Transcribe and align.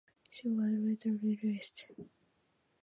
She 0.31 0.47
was 0.49 0.71
later 0.71 1.11
released. 1.11 1.91